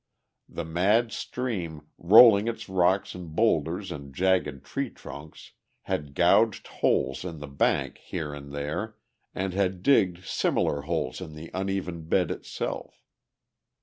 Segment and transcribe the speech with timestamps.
[0.49, 5.51] The mad stream, rolling its rocks and boulders and jagged tree trunks,
[5.83, 8.95] had gouged holes in the bank here and there
[9.35, 13.03] and had digged similar holes in the uneven bed itself.